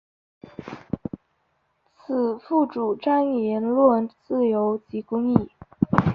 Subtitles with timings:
[1.95, 5.51] 此赋主张言论自由及公义。